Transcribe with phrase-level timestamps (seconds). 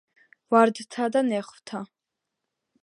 [0.53, 1.85] ვარდთა და ნეხვთა